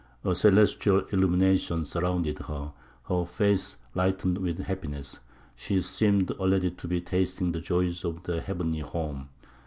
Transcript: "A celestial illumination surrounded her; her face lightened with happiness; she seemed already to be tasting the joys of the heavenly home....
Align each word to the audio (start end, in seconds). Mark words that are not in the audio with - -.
"A 0.23 0.33
celestial 0.33 1.01
illumination 1.11 1.85
surrounded 1.85 2.39
her; 2.39 2.71
her 3.07 3.23
face 3.23 3.77
lightened 3.93 4.39
with 4.39 4.57
happiness; 4.57 5.19
she 5.55 5.79
seemed 5.79 6.31
already 6.31 6.71
to 6.71 6.87
be 6.87 6.99
tasting 6.99 7.51
the 7.51 7.61
joys 7.61 8.03
of 8.03 8.23
the 8.23 8.41
heavenly 8.41 8.79
home.... 8.79 9.29